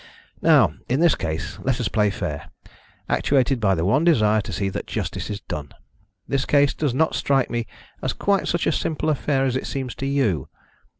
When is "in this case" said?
0.89-1.59